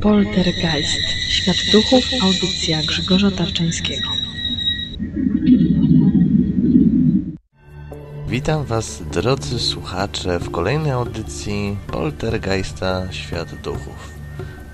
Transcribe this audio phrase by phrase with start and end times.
[0.00, 1.00] Poltergeist.
[1.28, 2.04] Świat duchów.
[2.22, 4.08] Audycja Grzegorza Tarczyńskiego.
[8.28, 14.14] Witam Was, drodzy słuchacze, w kolejnej audycji Poltergeista Świat Duchów.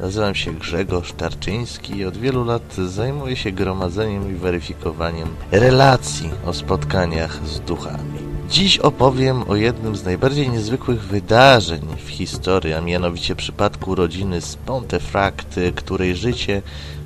[0.00, 6.52] Nazywam się Grzegorz Tarczyński i od wielu lat zajmuję się gromadzeniem i weryfikowaniem relacji o
[6.52, 8.25] spotkaniach z duchami.
[8.50, 14.56] Dziś opowiem o jednym z najbardziej niezwykłych wydarzeń w historii, a mianowicie przypadku rodziny z
[14.56, 16.62] Pontefract, której życie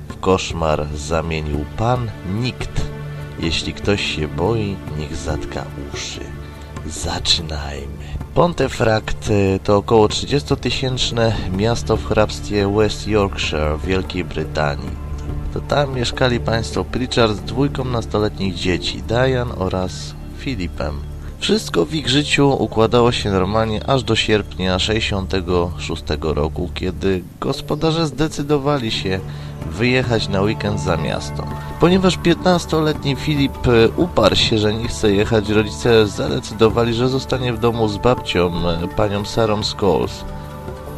[0.07, 2.81] w koszmar zamienił pan Nikt.
[3.39, 6.21] Jeśli ktoś się boi, niech zatka uszy.
[6.87, 8.03] Zaczynajmy.
[8.33, 9.29] Pontefract
[9.63, 14.91] to około 30-tysięczne miasto w hrabstwie West Yorkshire w Wielkiej Brytanii.
[15.53, 21.10] To tam mieszkali państwo Pritchard z dwójką nastoletnich dzieci, Diane oraz Filipem.
[21.41, 28.91] Wszystko w ich życiu układało się normalnie aż do sierpnia 66 roku, kiedy gospodarze zdecydowali
[28.91, 29.19] się
[29.71, 31.43] wyjechać na weekend za miasto.
[31.79, 33.57] Ponieważ 15-letni Filip
[33.97, 38.51] uparł się, że nie chce jechać, rodzice zadecydowali, że zostanie w domu z babcią,
[38.95, 40.25] panią Sarą Scholes.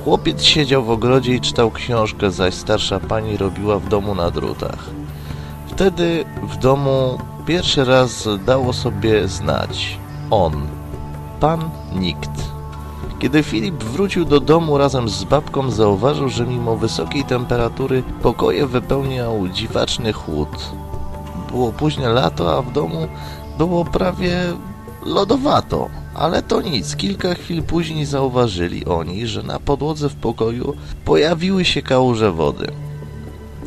[0.04, 4.90] Chłopiec siedział w ogrodzie i czytał książkę, zaś starsza pani robiła w domu na drutach.
[5.68, 10.68] Wtedy w domu pierwszy raz dało sobie znać on,
[11.40, 12.54] pan Nikt.
[13.20, 19.48] Kiedy Filip wrócił do domu razem z babką, zauważył, że mimo wysokiej temperatury pokoje wypełniał
[19.48, 20.50] dziwaczny chłód.
[21.52, 23.08] Było późne lato, a w domu
[23.58, 24.38] było prawie
[25.06, 25.90] lodowato.
[26.16, 31.82] Ale to nic, kilka chwil później zauważyli oni, że na podłodze w pokoju pojawiły się
[31.82, 32.68] kałuże wody.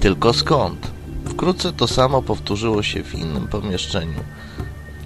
[0.01, 0.91] Tylko skąd?
[1.25, 4.21] Wkrótce to samo powtórzyło się w innym pomieszczeniu.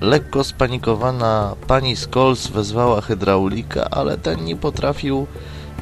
[0.00, 5.26] Lekko spanikowana pani Scholes wezwała hydraulika, ale ten nie potrafił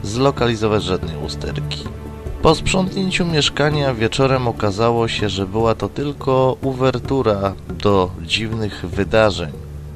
[0.02, 1.84] zlokalizować żadnej usterki.
[2.42, 9.52] Po sprzątnięciu mieszkania wieczorem okazało się, że była to tylko uwertura do dziwnych wydarzeń,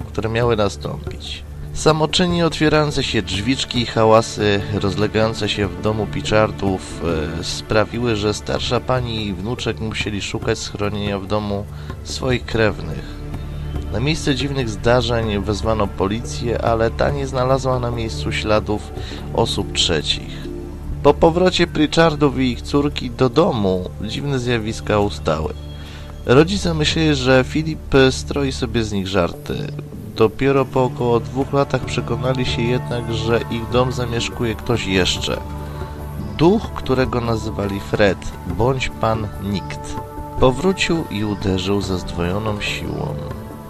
[0.08, 1.42] które miały nastąpić.
[1.74, 7.02] Samoczynnie otwierające się drzwiczki i hałasy rozlegające się w domu Pichardów
[7.40, 11.64] e, sprawiły, że starsza pani i wnuczek musieli szukać schronienia w domu
[12.04, 13.21] swoich krewnych.
[13.92, 18.92] Na miejsce dziwnych zdarzeń wezwano policję, ale ta nie znalazła na miejscu śladów
[19.34, 20.42] osób trzecich.
[21.02, 25.54] Po powrocie Pritchardów i ich córki do domu dziwne zjawiska ustały.
[26.26, 29.72] Rodzice myśleli, że Filip stroi sobie z nich żarty.
[30.16, 35.40] Dopiero po około dwóch latach przekonali się jednak, że ich dom zamieszkuje ktoś jeszcze.
[36.38, 38.18] Duch, którego nazywali Fred,
[38.58, 39.96] bądź pan Nikt.
[40.40, 43.14] Powrócił i uderzył ze zdwojoną siłą.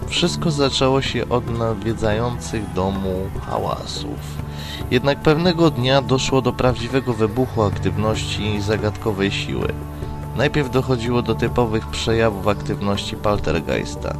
[0.07, 4.19] Wszystko zaczęło się od nawiedzających domu hałasów.
[4.91, 9.73] Jednak pewnego dnia doszło do prawdziwego wybuchu aktywności zagadkowej siły.
[10.37, 14.15] Najpierw dochodziło do typowych przejawów aktywności Poltergeista.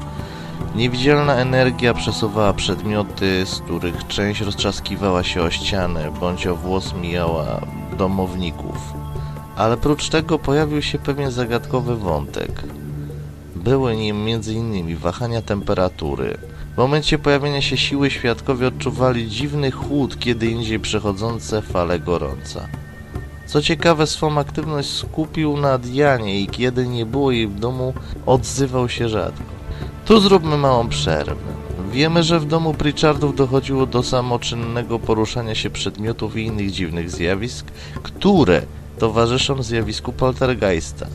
[0.75, 7.61] Niewidzialna energia przesuwała przedmioty, z których część roztrzaskiwała się o ścianę, bądź o włos mijała
[7.97, 8.93] domowników.
[9.55, 12.63] Ale prócz tego pojawił się pewien zagadkowy wątek.
[13.63, 14.97] Były nim m.in.
[14.97, 16.37] wahania temperatury.
[16.73, 22.67] W momencie pojawienia się siły świadkowie odczuwali dziwny chłód, kiedy indziej przechodzące fale gorąca.
[23.45, 27.93] Co ciekawe, swą aktywność skupił na Dianie i kiedy nie było jej w domu,
[28.25, 29.43] odzywał się rzadko.
[30.05, 31.35] Tu zróbmy małą przerwę.
[31.91, 37.65] Wiemy, że w domu Pritchardów dochodziło do samoczynnego poruszania się przedmiotów i innych dziwnych zjawisk,
[38.03, 38.61] które
[38.99, 41.07] towarzyszą zjawisku poltergeista.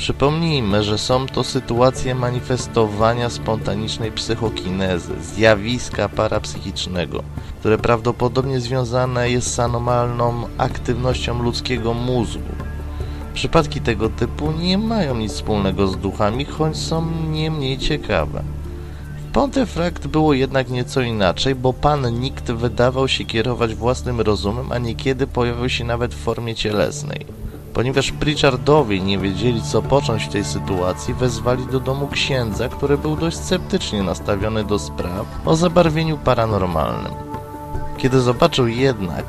[0.00, 7.22] Przypomnijmy, że są to sytuacje manifestowania spontanicznej psychokinezy, zjawiska parapsychicznego,
[7.60, 12.52] które prawdopodobnie związane jest z anomalną aktywnością ludzkiego mózgu.
[13.34, 18.42] Przypadki tego typu nie mają nic wspólnego z duchami, choć są nie mniej ciekawe.
[19.28, 24.78] W Pontefract było jednak nieco inaczej, bo pan nikt wydawał się kierować własnym rozumem, a
[24.78, 27.26] niekiedy pojawiał się nawet w formie cielesnej.
[27.74, 33.16] Ponieważ Pritchardowie nie wiedzieli co począć w tej sytuacji, wezwali do domu księdza, który był
[33.16, 37.12] dość sceptycznie nastawiony do spraw o zabarwieniu paranormalnym.
[37.96, 39.24] Kiedy zobaczył jednak,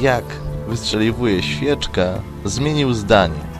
[0.00, 0.24] jak
[0.68, 2.04] wystrzeliwuje świeczka,
[2.44, 3.54] zmienił zdanie.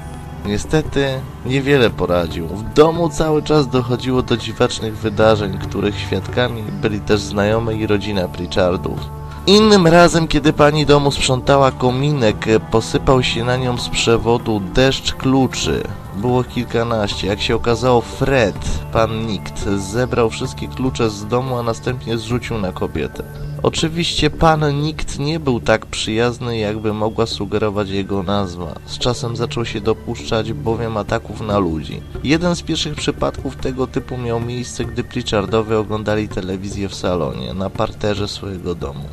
[0.47, 1.07] Niestety
[1.47, 2.49] niewiele poradził.
[2.49, 8.29] W domu cały czas dochodziło do dziwacznych wydarzeń, których świadkami byli też znajomi i rodzina
[8.29, 8.99] Pritchardów.
[9.47, 15.83] Innym razem, kiedy pani domu sprzątała kominek, posypał się na nią z przewodu deszcz kluczy.
[16.17, 17.27] Było kilkanaście.
[17.27, 18.57] Jak się okazało, Fred,
[18.93, 23.25] pan Nikt, zebrał wszystkie klucze z domu, a następnie zrzucił na kobietę.
[23.63, 28.75] Oczywiście pan nikt nie był tak przyjazny, jakby mogła sugerować jego nazwa.
[28.87, 32.03] Z czasem zaczął się dopuszczać bowiem ataków na ludzi.
[32.23, 37.71] Jeden z pierwszych przypadków tego typu miał miejsce, gdy Pritchardowie oglądali telewizję w salonie, na
[37.71, 39.05] parterze swojego domu.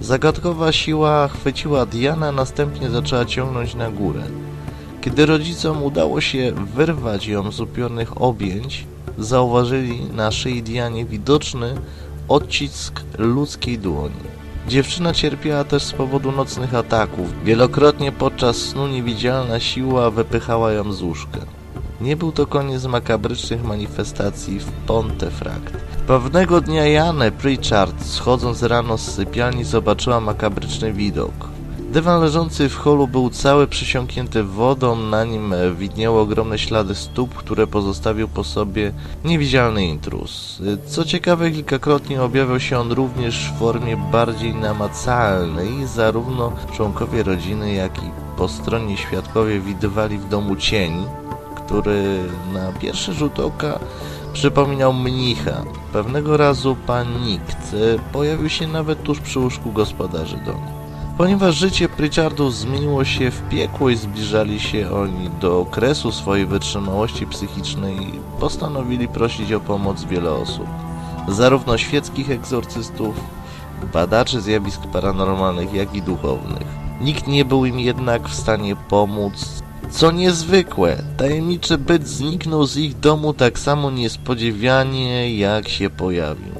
[0.00, 4.22] Zagadkowa siła chwyciła Diana, a następnie zaczęła ciągnąć na górę.
[5.00, 8.86] Kiedy rodzicom udało się wyrwać ją z upionych objęć,
[9.18, 11.74] zauważyli na szyi Dianie widoczny
[12.28, 14.30] odcisk ludzkiej dłoni.
[14.68, 17.44] Dziewczyna cierpiała też z powodu nocnych ataków.
[17.44, 21.59] Wielokrotnie podczas snu niewidzialna siła wypychała ją z łóżka.
[22.00, 25.76] Nie był to koniec makabrycznych manifestacji w Pontefract.
[26.06, 31.32] Pewnego dnia Janę Pritchard, schodząc rano z sypialni, zobaczyła makabryczny widok.
[31.92, 37.66] Dywan leżący w holu był cały przysiąknięty wodą, na nim widniały ogromne ślady stóp, które
[37.66, 38.92] pozostawił po sobie
[39.24, 40.62] niewidzialny intruz.
[40.86, 45.86] Co ciekawe, kilkakrotnie objawiał się on również w formie bardziej namacalnej.
[45.86, 50.92] Zarówno członkowie rodziny, jak i po stronie świadkowie widywali w domu cień,
[51.54, 52.18] który
[52.52, 53.78] na pierwszy rzut oka
[54.32, 55.62] przypominał mnicha.
[55.92, 57.76] Pewnego razu pan Nikt
[58.12, 60.80] pojawił się nawet tuż przy łóżku gospodarzy domu.
[61.18, 67.26] Ponieważ życie Pritchardów zmieniło się w piekło i zbliżali się oni do okresu swojej wytrzymałości
[67.26, 67.96] psychicznej,
[68.40, 70.66] postanowili prosić o pomoc wiele osób.
[71.28, 73.14] Zarówno świeckich egzorcystów,
[73.92, 76.66] badaczy zjawisk paranormalnych, jak i duchownych.
[77.00, 82.98] Nikt nie był im jednak w stanie pomóc, co niezwykłe, tajemniczy byt zniknął z ich
[82.98, 86.54] domu tak samo niespodziewanie, jak się pojawił.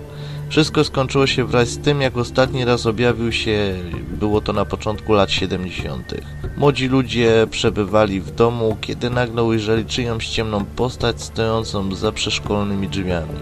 [0.48, 3.74] Wszystko skończyło się wraz z tym, jak ostatni raz objawił się,
[4.18, 6.14] było to na początku lat 70.
[6.56, 13.40] Młodzi ludzie przebywali w domu, kiedy nagle ujrzeli czyjąś ciemną postać stojącą za przeszkolonymi drzwiami.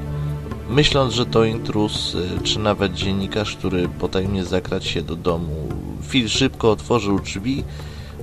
[0.71, 5.69] Myśląc, że to intruz, czy nawet dziennikarz, który potajemnie zakrać się do domu,
[6.09, 7.65] Phil szybko otworzył drzwi,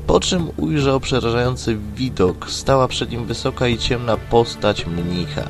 [0.07, 2.49] po czym ujrzał przerażający widok.
[2.49, 5.49] Stała przed nim wysoka i ciemna postać mnicha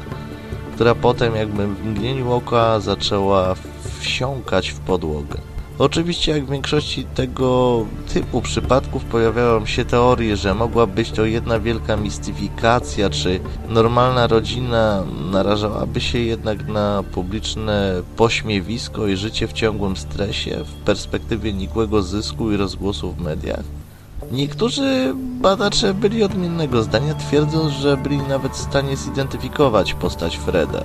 [0.75, 3.55] która potem jakby w mgnieniu oka zaczęła
[3.99, 5.37] wsiąkać w podłogę.
[5.79, 11.59] Oczywiście jak w większości tego typu przypadków pojawiają się teorie, że mogła być to jedna
[11.59, 19.97] wielka mistyfikacja, czy normalna rodzina narażałaby się jednak na publiczne pośmiewisko i życie w ciągłym
[19.97, 23.84] stresie w perspektywie nikłego zysku i rozgłosu w mediach.
[24.31, 30.83] Niektórzy badacze byli odmiennego zdania, twierdząc, że byli nawet w stanie zidentyfikować postać Freda.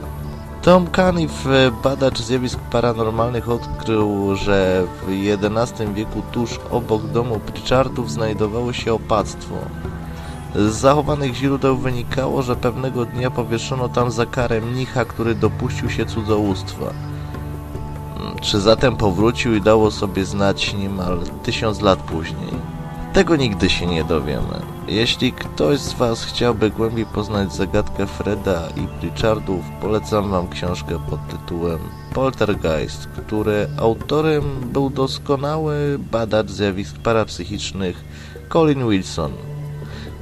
[0.62, 1.48] Tom Caniff,
[1.84, 5.10] badacz zjawisk paranormalnych, odkrył, że w
[5.46, 9.54] XI wieku tuż obok domu Pritchardów znajdowało się opactwo.
[10.54, 16.06] Z zachowanych źródeł wynikało, że pewnego dnia powieszono tam za karę mnicha, który dopuścił się
[16.06, 16.86] cudzołóstwa.
[18.40, 22.79] Czy zatem powrócił i dało sobie znać niemal tysiąc lat później?
[23.12, 24.60] Tego nigdy się nie dowiemy.
[24.88, 31.28] Jeśli ktoś z Was chciałby głębiej poznać zagadkę Freda i Pritchardów, polecam Wam książkę pod
[31.28, 31.78] tytułem
[32.14, 38.04] Poltergeist, której autorem był doskonały badacz zjawisk parapsychicznych
[38.52, 39.32] Colin Wilson.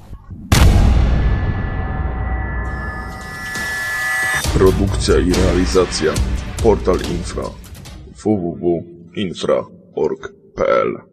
[4.55, 6.13] Produkcja i realizacja
[6.63, 7.45] Portal Infra
[8.25, 11.10] www.infra.org.pl